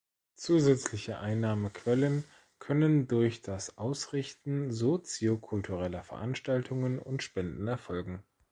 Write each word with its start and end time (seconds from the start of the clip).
Zusätzliche 0.33 1.19
Einnahmequellen 1.19 2.23
können 2.57 3.07
durch 3.07 3.43
das 3.43 3.77
Ausrichten 3.77 4.71
soziokultureller 4.73 6.01
Veranstaltungen 6.03 6.97
und 6.97 7.21
Spenden 7.21 7.67
erfolgen. 7.67 8.23